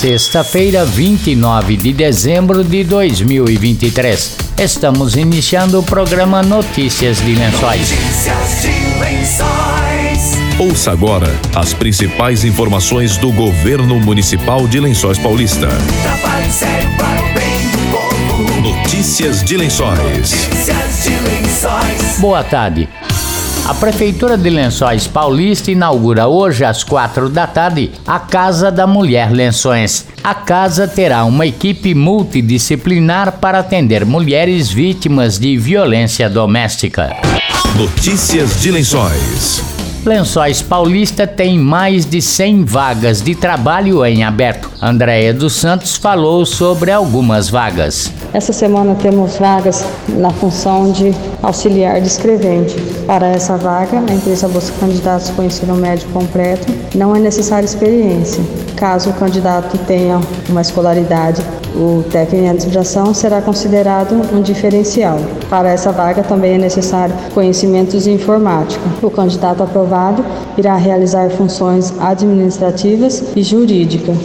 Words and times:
sexta-feira, 0.00 0.82
29 0.82 1.76
de 1.76 1.92
dezembro 1.92 2.64
de 2.64 2.82
2023. 2.84 4.34
Estamos 4.56 5.14
iniciando 5.14 5.78
o 5.78 5.82
programa 5.82 6.42
Notícias 6.42 7.18
de 7.18 7.34
Lençóis. 7.34 7.90
Notícias 7.90 8.62
de 8.62 8.98
Lençóis. 8.98 10.38
Ouça 10.58 10.90
agora 10.90 11.28
as 11.54 11.74
principais 11.74 12.46
informações 12.46 13.18
do 13.18 13.30
governo 13.30 14.00
municipal 14.00 14.66
de 14.66 14.80
Lençóis 14.80 15.18
Paulista. 15.18 15.68
Trabalho 15.68 16.50
sério 16.50 16.88
para 16.96 17.20
o 17.20 17.34
bem 17.34 17.68
do 17.70 17.78
povo. 17.90 18.60
Notícias 18.62 19.44
de 19.44 19.58
Lençóis. 19.58 19.98
Notícias 19.98 21.02
de 21.04 21.10
Lençóis. 21.10 22.18
Boa 22.18 22.42
tarde. 22.42 22.88
A 23.70 23.74
Prefeitura 23.74 24.36
de 24.36 24.50
Lençóis 24.50 25.06
Paulista 25.06 25.70
inaugura 25.70 26.26
hoje 26.26 26.64
às 26.64 26.82
quatro 26.82 27.28
da 27.28 27.46
tarde 27.46 27.92
a 28.04 28.18
Casa 28.18 28.68
da 28.68 28.84
Mulher 28.84 29.30
Lençóis. 29.30 30.08
A 30.24 30.34
casa 30.34 30.88
terá 30.88 31.24
uma 31.24 31.46
equipe 31.46 31.94
multidisciplinar 31.94 33.38
para 33.38 33.60
atender 33.60 34.04
mulheres 34.04 34.72
vítimas 34.72 35.38
de 35.38 35.56
violência 35.56 36.28
doméstica. 36.28 37.14
Notícias 37.76 38.60
de 38.60 38.72
Lençóis. 38.72 39.79
Lençóis 40.04 40.62
Paulista 40.62 41.26
tem 41.26 41.58
mais 41.58 42.06
de 42.06 42.22
100 42.22 42.64
vagas 42.64 43.20
de 43.20 43.34
trabalho 43.34 44.04
em 44.06 44.24
aberto. 44.24 44.70
Andréia 44.80 45.34
dos 45.34 45.52
Santos 45.52 45.96
falou 45.96 46.46
sobre 46.46 46.90
algumas 46.90 47.50
vagas. 47.50 48.10
Essa 48.32 48.50
semana 48.50 48.94
temos 48.94 49.36
vagas 49.36 49.84
na 50.08 50.30
função 50.30 50.90
de 50.90 51.14
auxiliar 51.42 52.00
de 52.00 52.06
escrevente. 52.06 52.76
Para 53.06 53.26
essa 53.28 53.58
vaga, 53.58 53.98
a 53.98 54.12
empresa 54.12 54.48
busca 54.48 54.74
candidatos 54.80 55.28
com 55.30 55.42
ensino 55.42 55.74
médio 55.74 56.08
completo. 56.08 56.66
Não 56.94 57.14
é 57.14 57.18
necessária 57.18 57.66
experiência. 57.66 58.42
Caso 58.76 59.10
o 59.10 59.12
candidato 59.12 59.76
tenha 59.86 60.18
uma 60.48 60.62
escolaridade, 60.62 61.42
o 61.74 62.02
técnico 62.10 62.44
em 62.44 62.48
administração 62.48 63.14
será 63.14 63.40
considerado 63.40 64.14
um 64.34 64.42
diferencial. 64.42 65.18
Para 65.48 65.70
essa 65.70 65.92
vaga 65.92 66.22
também 66.22 66.54
é 66.54 66.58
necessário 66.58 67.14
conhecimentos 67.32 68.04
de 68.04 68.10
informática. 68.10 68.82
O 69.02 69.10
candidato 69.10 69.62
aprovado 69.62 70.24
irá 70.56 70.76
realizar 70.76 71.30
funções 71.30 71.92
administrativas 72.00 73.24
e 73.36 73.42
jurídicas. 73.42 74.16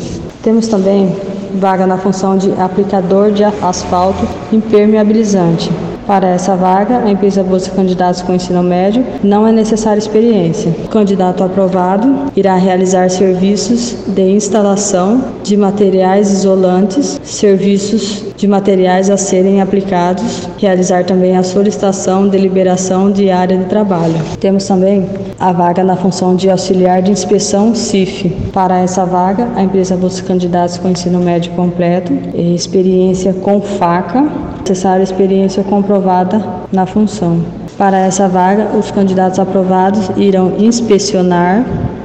Temos 0.41 0.67
também 0.67 1.15
vaga 1.55 1.87
na 1.87 1.97
função 1.97 2.37
de 2.37 2.51
aplicador 2.59 3.31
de 3.31 3.43
asfalto 3.43 4.27
impermeabilizante. 4.51 5.71
Para 6.07 6.27
essa 6.27 6.55
vaga, 6.55 6.99
a 6.99 7.09
empresa 7.09 7.43
busca 7.43 7.75
candidatos 7.75 8.21
com 8.21 8.33
ensino 8.33 8.61
médio, 8.61 9.03
não 9.23 9.47
é 9.47 9.51
necessária 9.51 9.97
experiência. 9.97 10.71
O 10.85 10.87
candidato 10.87 11.43
aprovado 11.43 12.31
irá 12.35 12.55
realizar 12.55 13.09
serviços 13.09 13.95
de 14.07 14.21
instalação 14.21 15.23
de 15.43 15.57
materiais 15.57 16.31
isolantes, 16.31 17.19
serviços 17.23 18.23
de 18.37 18.47
materiais 18.47 19.09
a 19.09 19.17
serem 19.17 19.61
aplicados, 19.61 20.47
realizar 20.59 21.05
também 21.05 21.37
a 21.37 21.43
solicitação 21.43 22.27
de 22.27 22.37
liberação 22.37 23.11
de 23.11 23.31
área 23.31 23.57
de 23.57 23.65
trabalho. 23.65 24.15
Temos 24.39 24.67
também 24.67 25.09
a 25.39 25.51
vaga 25.51 25.83
na 25.83 25.95
função 25.95 26.35
de 26.35 26.49
auxiliar 26.49 27.01
de 27.01 27.11
inspeção 27.11 27.73
CIF. 27.73 28.29
Para 28.53 28.79
essa 28.79 29.05
vaga, 29.05 29.47
a 29.55 29.63
empresa 29.63 29.97
busca 29.97 30.27
candidatos 30.27 30.77
com 30.77 30.89
ensino 30.89 31.19
médio 31.19 31.51
completo, 31.53 32.13
experiência 32.35 33.33
com 33.33 33.59
faca, 33.59 34.23
necessária 34.65 35.03
experiência 35.03 35.63
comprovada 35.63 36.43
na 36.71 36.87
função. 36.87 37.45
Para 37.77 37.99
essa 37.99 38.27
vaga, 38.27 38.69
os 38.75 38.89
candidatos 38.89 39.37
aprovados 39.37 40.09
irão 40.17 40.53
inspecionar 40.57 41.63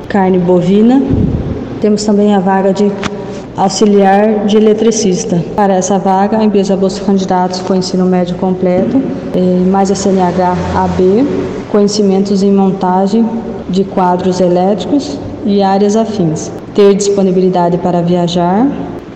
carne 0.09 0.39
bovina. 0.39 1.03
Temos 1.81 2.05
também 2.05 2.35
a 2.35 2.39
vaga 2.39 2.75
de 2.75 2.93
auxiliar 3.57 4.45
de 4.45 4.59
eletricista. 4.59 5.43
Para 5.57 5.75
essa 5.75 5.99
vaga, 5.99 6.37
a 6.37 6.45
empresa 6.45 6.77
busca 6.77 7.03
candidatos 7.07 7.61
com 7.61 7.75
ensino 7.75 8.05
médio 8.05 8.37
completo, 8.37 9.01
mais 9.71 9.91
a 9.91 9.95
CNH 9.95 10.55
AB, 10.77 11.27
conhecimentos 11.73 12.43
em 12.43 12.53
montagem 12.53 13.27
de 13.71 13.85
quadros 13.85 14.39
elétricos 14.39 15.19
e 15.47 15.63
áreas 15.63 15.97
afins. 15.97 16.51
Ter 16.75 16.95
disponibilidade 16.95 17.79
para 17.79 18.03
viajar, 18.03 18.67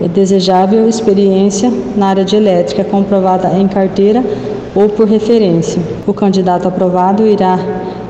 é 0.00 0.08
desejável 0.08 0.88
experiência 0.88 1.72
na 1.96 2.08
área 2.08 2.24
de 2.24 2.36
elétrica 2.36 2.84
comprovada 2.84 3.48
em 3.58 3.68
carteira 3.68 4.24
ou 4.74 4.88
por 4.88 5.08
referência. 5.08 5.80
O 6.06 6.12
candidato 6.12 6.66
aprovado 6.66 7.26
irá 7.26 7.58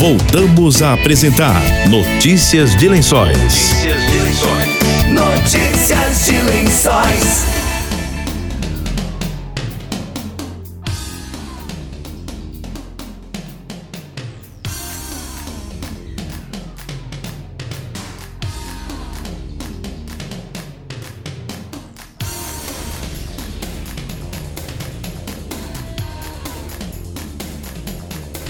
Voltamos 0.00 0.80
a 0.80 0.94
apresentar 0.94 1.60
Notícias 1.90 2.74
de 2.74 2.88
Lençóis. 2.88 3.36
Notícias 3.36 4.10
de 4.10 4.18
Lençóis. 4.20 5.06
Notícias 5.12 6.24
de 6.24 6.40
Lençóis. 6.40 7.59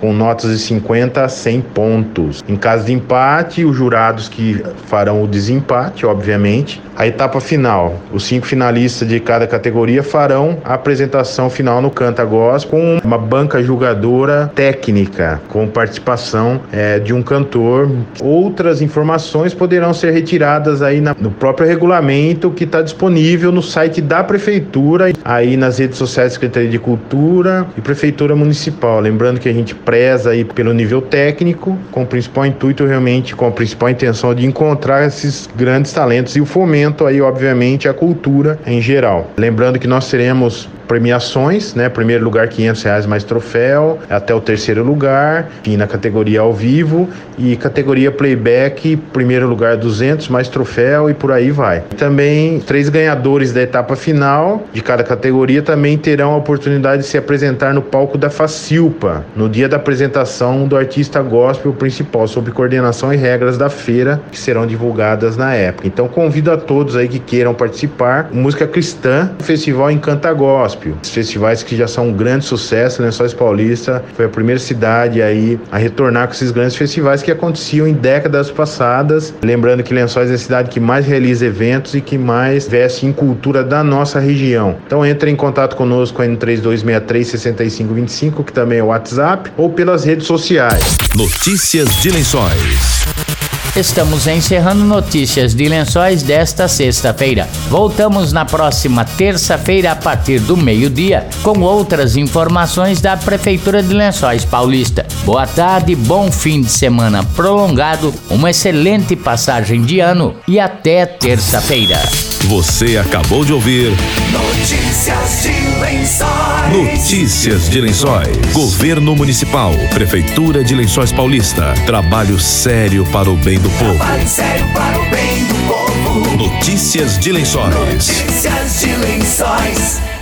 com 0.00 0.12
notas 0.12 0.50
de 0.50 0.58
50 0.58 1.24
a 1.24 1.28
100 1.28 1.60
pontos. 1.60 2.44
Em 2.48 2.56
caso 2.56 2.86
de 2.86 2.92
empate, 2.92 3.64
os 3.64 3.76
jurados 3.76 4.28
que 4.28 4.62
farão 4.86 5.22
o 5.22 5.26
desempate, 5.26 6.04
obviamente. 6.06 6.82
A 6.96 7.06
etapa 7.06 7.40
final, 7.40 7.94
os 8.12 8.24
cinco 8.24 8.44
finalistas 8.44 9.08
de 9.08 9.20
cada 9.20 9.46
categoria 9.46 10.02
farão 10.02 10.58
a 10.64 10.74
apresentação 10.74 11.48
final 11.48 11.80
no 11.80 11.90
Canta 11.90 12.24
Gospel 12.24 12.70
com 12.70 12.98
uma 13.04 13.16
banca 13.16 13.62
julgadora 13.62 14.50
técnica, 14.54 15.40
com 15.48 15.68
participação 15.68 16.60
é, 16.72 16.98
de 16.98 17.14
um 17.14 17.22
cantor. 17.22 17.88
Outras 18.20 18.82
informações 18.82 19.54
poderão 19.54 19.94
ser 19.94 20.10
retiradas 20.10 20.82
aí 20.82 21.00
na, 21.00 21.14
no 21.18 21.30
próprio 21.30 21.68
regulamento 21.68 22.50
que 22.50 22.64
está 22.64 22.82
disponível 22.82 23.52
no 23.52 23.62
site 23.62 24.00
da 24.00 24.24
prefeitura, 24.24 25.12
aí 25.24 25.56
nas 25.56 25.78
redes 25.78 25.98
sociais 25.98 26.30
da 26.30 26.34
Secretaria 26.34 26.68
de 26.68 26.78
Cultura 26.78 27.66
e 27.76 27.80
Prefeitura 27.80 28.34
Municipal. 28.34 28.98
Lembrando 28.98 29.37
que 29.38 29.48
a 29.48 29.52
gente 29.52 29.74
preza 29.74 30.30
aí 30.30 30.44
pelo 30.44 30.72
nível 30.72 31.00
técnico, 31.00 31.78
com 31.90 32.02
o 32.02 32.06
principal 32.06 32.46
intuito 32.46 32.84
realmente, 32.84 33.34
com 33.34 33.46
a 33.46 33.50
principal 33.50 33.88
intenção 33.88 34.34
de 34.34 34.46
encontrar 34.46 35.06
esses 35.06 35.48
grandes 35.56 35.92
talentos 35.92 36.36
e 36.36 36.40
o 36.40 36.46
fomento 36.46 37.06
aí, 37.06 37.20
obviamente, 37.20 37.88
a 37.88 37.94
cultura 37.94 38.58
em 38.66 38.80
geral. 38.80 39.30
Lembrando 39.36 39.78
que 39.78 39.86
nós 39.86 40.08
teremos 40.10 40.68
premiações, 40.88 41.74
né? 41.74 41.88
Primeiro 41.88 42.24
lugar 42.24 42.48
500 42.48 42.82
reais 42.82 43.06
mais 43.06 43.22
troféu, 43.22 43.98
até 44.08 44.34
o 44.34 44.40
terceiro 44.40 44.82
lugar, 44.82 45.50
e 45.64 45.76
na 45.76 45.86
categoria 45.86 46.40
ao 46.40 46.52
vivo 46.52 47.08
e 47.38 47.54
categoria 47.56 48.10
playback, 48.10 48.96
primeiro 49.12 49.46
lugar 49.46 49.76
200 49.76 50.28
mais 50.28 50.48
troféu 50.48 51.08
e 51.08 51.14
por 51.14 51.30
aí 51.30 51.50
vai. 51.50 51.82
Também 51.96 52.58
três 52.58 52.88
ganhadores 52.88 53.52
da 53.52 53.62
etapa 53.62 53.94
final 53.94 54.64
de 54.72 54.82
cada 54.82 55.04
categoria 55.04 55.62
também 55.62 55.96
terão 55.96 56.32
a 56.32 56.36
oportunidade 56.36 57.02
de 57.02 57.08
se 57.08 57.18
apresentar 57.18 57.74
no 57.74 57.82
palco 57.82 58.16
da 58.16 58.30
Facilpa, 58.30 59.24
no 59.36 59.48
dia 59.48 59.68
da 59.68 59.76
apresentação 59.76 60.66
do 60.66 60.76
artista 60.76 61.22
gospel 61.22 61.72
principal, 61.72 62.26
sob 62.26 62.50
coordenação 62.50 63.12
e 63.12 63.16
regras 63.16 63.58
da 63.58 63.68
feira 63.68 64.20
que 64.32 64.38
serão 64.38 64.66
divulgadas 64.66 65.36
na 65.36 65.54
época. 65.54 65.86
Então 65.86 66.08
convido 66.08 66.50
a 66.50 66.56
todos 66.56 66.96
aí 66.96 67.06
que 67.06 67.18
queiram 67.18 67.52
participar. 67.52 68.30
Música 68.32 68.66
cristã, 68.66 69.30
Festival 69.40 69.90
Encanta 69.90 70.32
Gospel 70.32 70.77
Gospel. 70.78 70.94
Festivais 71.02 71.62
que 71.62 71.76
já 71.76 71.86
são 71.86 72.08
um 72.08 72.12
grande 72.12 72.44
sucesso, 72.44 73.02
Lençóis 73.02 73.34
Paulista 73.34 74.02
foi 74.14 74.26
a 74.26 74.28
primeira 74.28 74.60
cidade 74.60 75.20
aí 75.20 75.58
a 75.70 75.78
retornar 75.78 76.26
com 76.26 76.32
esses 76.32 76.50
grandes 76.50 76.76
festivais 76.76 77.22
que 77.22 77.30
aconteciam 77.30 77.86
em 77.86 77.92
décadas 77.92 78.50
passadas. 78.50 79.34
Lembrando 79.42 79.82
que 79.82 79.92
Lençóis 79.92 80.30
é 80.30 80.34
a 80.34 80.38
cidade 80.38 80.70
que 80.70 80.80
mais 80.80 81.06
realiza 81.06 81.46
eventos 81.46 81.94
e 81.94 82.00
que 82.00 82.16
mais 82.16 82.68
veste 82.68 83.06
em 83.06 83.12
cultura 83.12 83.64
da 83.64 83.82
nossa 83.82 84.20
região. 84.20 84.76
Então 84.86 85.04
entre 85.04 85.30
em 85.30 85.36
contato 85.36 85.76
conosco 85.76 86.22
no 86.22 86.36
3263 86.36 87.28
6525, 87.28 88.44
que 88.44 88.52
também 88.52 88.78
é 88.78 88.82
o 88.82 88.86
WhatsApp, 88.86 89.50
ou 89.56 89.70
pelas 89.70 90.04
redes 90.04 90.26
sociais. 90.26 90.96
Notícias 91.14 91.88
de 92.00 92.10
Lençóis. 92.10 93.37
Estamos 93.78 94.26
encerrando 94.26 94.84
notícias 94.84 95.54
de 95.54 95.68
lençóis 95.68 96.22
desta 96.22 96.66
sexta-feira. 96.66 97.48
Voltamos 97.68 98.32
na 98.32 98.44
próxima 98.44 99.04
terça-feira 99.04 99.92
a 99.92 99.96
partir 99.96 100.40
do 100.40 100.56
meio-dia 100.56 101.28
com 101.42 101.60
outras 101.60 102.16
informações 102.16 103.00
da 103.00 103.16
Prefeitura 103.16 103.80
de 103.80 103.94
Lençóis 103.94 104.44
Paulista. 104.44 105.06
Boa 105.24 105.46
tarde, 105.46 105.94
bom 105.94 106.30
fim 106.30 106.60
de 106.60 106.70
semana 106.70 107.22
prolongado, 107.22 108.12
uma 108.28 108.50
excelente 108.50 109.14
passagem 109.14 109.82
de 109.82 110.00
ano 110.00 110.34
e 110.48 110.58
até 110.58 111.06
terça-feira. 111.06 112.00
Você 112.46 112.96
acabou 112.96 113.44
de 113.44 113.52
ouvir 113.52 113.92
Notícias 114.32 115.42
de 115.42 115.80
Lençóis. 115.80 116.72
Notícias 116.72 117.68
de 117.68 117.80
Lençóis. 117.80 118.36
Governo 118.52 119.14
Municipal, 119.14 119.72
Prefeitura 119.92 120.64
de 120.64 120.74
Lençóis 120.74 121.12
Paulista. 121.12 121.74
Trabalho 121.84 122.38
sério 122.38 123.04
para 123.06 123.30
o 123.30 123.36
bem 123.36 123.58
do 123.58 123.67
povo. 123.70 123.96
Trabalho 123.98 124.28
sério 124.28 124.66
para 124.72 124.98
o 124.98 125.10
bem 125.10 125.44
do 125.44 125.54
povo. 125.66 126.36
Notícias 126.36 127.18
de 127.18 127.32
Lençóis. 127.32 127.74
Notícias 127.74 128.80
de 128.80 128.96
Lençóis. 128.96 130.17